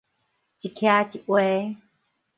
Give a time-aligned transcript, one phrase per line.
[0.03, 0.07] 一徛一
[1.27, 1.77] 畫